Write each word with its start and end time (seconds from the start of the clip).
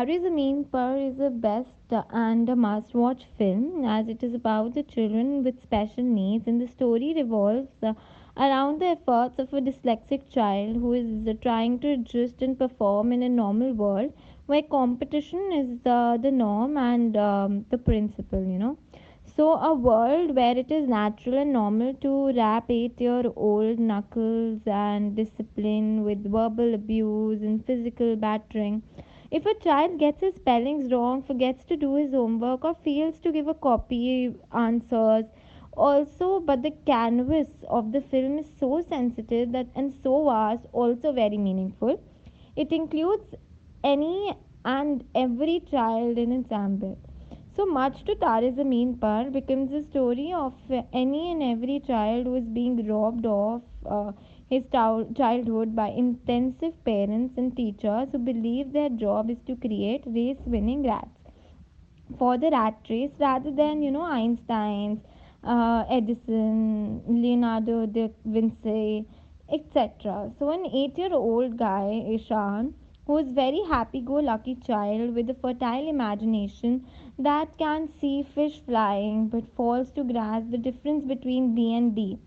Tare 0.00 0.18
Zameen 0.18 0.64
Par 0.72 0.96
is 0.96 1.20
a 1.20 1.28
best 1.28 1.92
and 2.10 2.48
a 2.48 2.56
must 2.56 2.94
watch 2.94 3.26
film 3.36 3.84
as 3.84 4.08
it 4.08 4.22
is 4.22 4.32
about 4.32 4.72
the 4.72 4.82
children 4.82 5.44
with 5.44 5.62
special 5.62 6.02
needs 6.02 6.46
and 6.46 6.58
the 6.58 6.66
story 6.68 7.12
revolves 7.14 7.68
around 8.34 8.80
the 8.80 8.86
efforts 8.86 9.38
of 9.38 9.52
a 9.52 9.60
dyslexic 9.60 10.22
child 10.30 10.76
who 10.76 10.94
is 10.94 11.36
trying 11.42 11.78
to 11.80 11.90
adjust 11.90 12.40
and 12.40 12.58
perform 12.58 13.12
in 13.12 13.22
a 13.22 13.28
normal 13.28 13.74
world 13.74 14.10
where 14.46 14.62
competition 14.62 15.52
is 15.52 15.68
the, 15.84 16.18
the 16.22 16.30
norm 16.30 16.78
and 16.78 17.18
um, 17.18 17.66
the 17.68 17.76
principle, 17.76 18.42
you 18.42 18.58
know. 18.58 18.78
So, 19.36 19.52
a 19.52 19.74
world 19.74 20.34
where 20.34 20.56
it 20.56 20.70
is 20.70 20.88
natural 20.88 21.36
and 21.36 21.52
normal 21.52 21.92
to 22.00 22.32
rap 22.32 22.70
eight 22.70 22.98
year 22.98 23.24
old 23.36 23.78
knuckles 23.78 24.62
and 24.64 25.14
discipline 25.14 26.04
with 26.04 26.24
verbal 26.24 26.72
abuse 26.72 27.42
and 27.42 27.62
physical 27.66 28.16
battering 28.16 28.82
if 29.30 29.46
a 29.46 29.54
child 29.54 29.98
gets 29.98 30.20
his 30.20 30.34
spellings 30.34 30.92
wrong, 30.92 31.22
forgets 31.22 31.64
to 31.64 31.76
do 31.76 31.94
his 31.96 32.12
homework, 32.12 32.64
or 32.64 32.74
fails 32.84 33.18
to 33.20 33.32
give 33.32 33.48
a 33.48 33.54
copy 33.54 34.34
answers, 34.52 35.24
also, 35.76 36.40
but 36.40 36.62
the 36.62 36.72
canvas 36.84 37.48
of 37.68 37.92
the 37.92 38.00
film 38.00 38.38
is 38.38 38.50
so 38.58 38.84
sensitive 38.88 39.52
that 39.52 39.68
and 39.74 39.94
so 40.02 40.24
vast, 40.24 40.66
also 40.72 41.12
very 41.12 41.38
meaningful. 41.38 42.02
It 42.56 42.72
includes 42.72 43.34
any 43.84 44.34
and 44.64 45.04
every 45.14 45.60
child 45.70 46.18
in 46.18 46.32
its 46.32 46.52
ambit. 46.52 46.98
So 47.56 47.66
much 47.66 48.04
to 48.04 48.14
Tare 48.14 48.52
Zameen 48.52 49.00
Par 49.00 49.30
becomes 49.30 49.72
a 49.72 49.82
story 49.82 50.32
of 50.32 50.54
any 50.92 51.32
and 51.32 51.42
every 51.42 51.80
child 51.80 52.26
who 52.26 52.34
is 52.34 52.44
being 52.44 52.86
robbed 52.86 53.26
of 53.26 53.62
uh, 53.86 54.12
his 54.50 54.64
childhood 54.72 55.74
by 55.76 55.88
intensive 55.88 56.74
parents 56.84 57.38
and 57.38 57.56
teachers 57.56 58.08
who 58.12 58.18
believe 58.18 58.72
their 58.72 58.90
job 58.90 59.30
is 59.30 59.38
to 59.46 59.56
create 59.56 60.02
race 60.06 60.42
winning 60.46 60.82
rats 60.82 61.20
for 62.18 62.38
the 62.38 62.50
rat 62.50 62.76
race 62.88 63.10
rather 63.18 63.50
than, 63.50 63.82
you 63.82 63.90
know, 63.90 64.02
Einstein's, 64.02 65.00
uh, 65.42 65.84
Edison, 65.88 67.02
Leonardo 67.08 67.86
da 67.86 68.08
Vinci, 68.24 69.06
etc. 69.50 70.30
So, 70.38 70.50
an 70.50 70.66
eight 70.72 70.96
year 70.98 71.12
old 71.12 71.56
guy, 71.56 72.04
Ishan, 72.08 72.74
who 73.06 73.18
is 73.18 73.32
very 73.32 73.62
happy 73.68 74.00
go 74.00 74.14
lucky 74.14 74.54
child 74.54 75.14
with 75.16 75.28
a 75.30 75.34
fertile 75.34 75.88
imagination 75.88 76.86
that 77.18 77.56
can 77.58 77.88
see 78.00 78.22
fish 78.22 78.60
flying 78.60 79.28
but 79.28 79.44
fails 79.56 79.90
to 79.92 80.04
grasp 80.04 80.50
the 80.50 80.58
difference 80.58 81.04
between 81.04 81.54
B 81.56 81.74
and 81.74 81.94
D. 81.94 82.18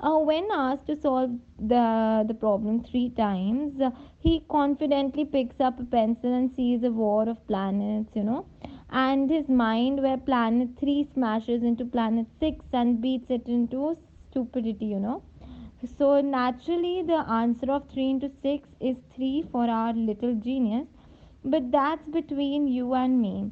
Uh, 0.00 0.18
when 0.18 0.48
asked 0.50 0.86
to 0.86 0.96
solve 0.96 1.30
the, 1.58 2.24
the 2.26 2.32
problem 2.32 2.82
three 2.82 3.10
times, 3.10 3.78
uh, 3.80 3.90
he 4.18 4.42
confidently 4.48 5.26
picks 5.26 5.60
up 5.60 5.78
a 5.78 5.84
pencil 5.84 6.32
and 6.32 6.50
sees 6.56 6.82
a 6.82 6.90
war 6.90 7.28
of 7.28 7.46
planets, 7.46 8.10
you 8.16 8.24
know. 8.24 8.46
And 8.88 9.30
his 9.30 9.48
mind, 9.48 10.02
where 10.02 10.16
planet 10.16 10.70
3 10.78 11.06
smashes 11.12 11.62
into 11.62 11.84
planet 11.84 12.26
6 12.40 12.64
and 12.72 13.00
beats 13.00 13.30
it 13.30 13.46
into 13.46 13.98
stupidity, 14.30 14.86
you 14.86 14.98
know. 14.98 15.22
So, 15.98 16.20
naturally, 16.22 17.02
the 17.02 17.24
answer 17.28 17.70
of 17.70 17.88
3 17.90 18.10
into 18.10 18.30
6 18.42 18.68
is 18.80 18.96
3 19.14 19.44
for 19.52 19.68
our 19.68 19.92
little 19.92 20.34
genius, 20.34 20.88
but 21.44 21.70
that's 21.70 22.08
between 22.08 22.68
you 22.68 22.94
and 22.94 23.20
me. 23.20 23.50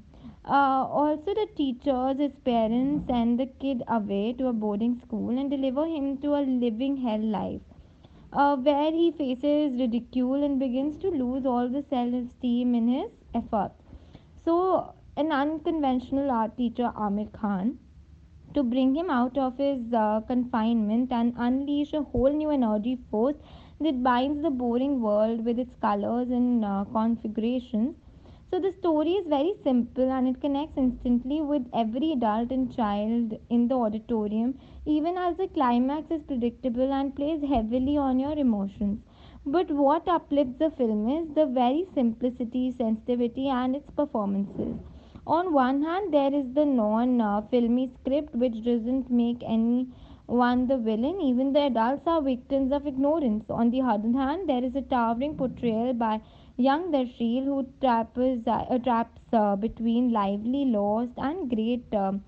Uh, 0.49 0.85
also, 0.91 1.33
the 1.33 1.47
teachers, 1.55 2.19
his 2.19 2.35
parents, 2.45 3.07
send 3.07 3.39
the 3.39 3.47
kid 3.47 3.85
away 3.87 4.33
to 4.33 4.49
a 4.49 4.53
boarding 4.53 4.97
school 4.99 5.31
and 5.39 5.49
deliver 5.49 5.87
him 5.87 6.19
to 6.19 6.35
a 6.35 6.43
living 6.43 6.97
hell 6.97 7.21
life, 7.21 7.61
uh, 8.33 8.57
where 8.57 8.91
he 8.91 9.13
faces 9.13 9.79
ridicule 9.79 10.43
and 10.43 10.59
begins 10.59 10.99
to 10.99 11.11
lose 11.11 11.47
all 11.47 11.69
the 11.69 11.83
self 11.83 12.13
esteem 12.15 12.75
in 12.75 12.89
his 12.89 13.11
effort. 13.35 13.73
So, 14.45 14.95
an 15.17 15.33
unconventional 15.33 16.31
art 16.31 16.57
teacher, 16.57 16.93
Aamir 16.97 17.33
Khan, 17.33 17.79
to 18.55 18.63
bring 18.63 18.95
him 18.95 19.09
out 19.11 19.39
of 19.39 19.57
his 19.59 19.93
uh, 19.95 20.21
confinement 20.21 21.13
and 21.13 21.35
unleash 21.39 21.93
a 21.95 22.03
whole 22.03 22.31
new 22.33 22.51
energy 22.51 22.97
force 23.11 23.37
that 23.81 24.03
binds 24.03 24.43
the 24.43 24.51
boring 24.51 25.01
world 25.01 25.45
with 25.47 25.59
its 25.59 25.75
colors 25.77 26.31
and 26.31 26.65
uh, 26.65 26.85
configurations 26.93 27.97
so 28.51 28.59
the 28.59 28.73
story 28.79 29.13
is 29.13 29.27
very 29.29 29.53
simple 29.63 30.11
and 30.11 30.27
it 30.27 30.41
connects 30.41 30.79
instantly 30.79 31.41
with 31.43 31.67
every 31.75 32.13
adult 32.13 32.51
and 32.51 32.75
child 32.75 33.35
in 33.51 33.69
the 33.69 33.75
auditorium, 33.75 34.59
even 34.87 35.19
as 35.19 35.37
the 35.37 35.49
climax 35.49 36.11
is 36.11 36.23
predictable 36.23 36.91
and 36.91 37.15
plays 37.15 37.43
heavily 37.43 37.99
on 37.99 38.19
your 38.19 38.33
emotions. 38.33 39.01
But 39.45 39.71
what 39.71 40.09
uplifts 40.09 40.59
the 40.59 40.71
film 40.71 41.11
is 41.11 41.35
the 41.35 41.45
very 41.45 41.87
simplicity, 41.95 42.75
sensitivity, 42.79 43.49
and 43.49 43.77
its 43.77 43.91
performances. 43.91 44.77
On 45.27 45.53
one 45.53 45.83
hand, 45.83 46.13
there 46.13 46.33
is 46.33 46.47
the 46.55 46.65
non 46.65 47.21
uh, 47.21 47.43
filmy 47.51 47.91
script 48.01 48.35
which 48.35 48.65
doesn't 48.65 49.11
make 49.11 49.43
anyone 49.47 50.67
the 50.67 50.79
villain, 50.79 51.21
even 51.21 51.53
the 51.53 51.67
adults 51.67 52.07
are 52.07 52.23
victims 52.23 52.73
of 52.73 52.87
ignorance. 52.87 53.45
On 53.51 53.71
the 53.71 53.83
other 53.83 54.11
hand, 54.11 54.49
there 54.49 54.65
is 54.65 54.75
a 54.75 54.83
towering 54.83 55.37
portrayal 55.37 55.93
by 55.93 56.23
Young 56.59 56.93
Darsheel, 56.93 57.45
who 57.45 57.67
traps, 57.81 58.19
uh, 58.47 58.79
traps 58.81 59.19
uh, 59.33 59.57
between 59.57 60.13
lively 60.13 60.67
lost 60.67 61.13
and 61.17 61.49
great, 61.49 61.95
um, 61.95 62.23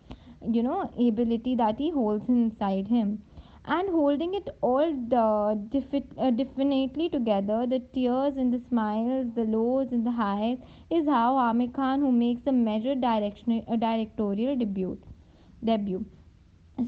you 0.51 0.63
know, 0.63 0.91
ability 0.99 1.55
that 1.57 1.77
he 1.79 1.91
holds 1.91 2.27
inside 2.29 2.89
him. 2.89 3.23
And 3.67 3.91
holding 3.91 4.33
it 4.35 4.49
all 4.63 4.95
uh, 5.15 5.55
defi- 5.55 6.09
uh, 6.19 6.31
definitely 6.31 7.11
together, 7.11 7.67
the 7.67 7.81
tears 7.93 8.37
and 8.39 8.55
the 8.55 8.63
smiles, 8.69 9.27
the 9.35 9.45
lows 9.45 9.89
and 9.93 10.07
the 10.07 10.13
highs, 10.13 10.57
is 10.91 11.07
how 11.07 11.35
Aamir 11.37 11.75
Khan, 11.75 12.01
who 12.01 12.11
makes 12.11 12.47
a 12.47 12.53
measured 12.53 13.05
uh, 13.05 13.21
directorial 13.77 14.57
debut. 14.57 14.99
debut. 15.63 16.07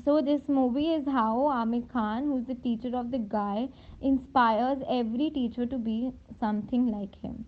So 0.04 0.20
this 0.20 0.48
movie 0.48 0.92
is 0.92 1.06
how 1.06 1.36
Aamir 1.52 1.88
Khan, 1.88 2.24
who's 2.24 2.46
the 2.46 2.54
teacher 2.54 2.96
of 2.96 3.10
the 3.10 3.18
guy, 3.18 3.68
inspires 4.00 4.82
every 4.88 5.30
teacher 5.30 5.66
to 5.66 5.78
be 5.78 6.12
something 6.40 6.86
like 6.86 7.14
him. 7.20 7.44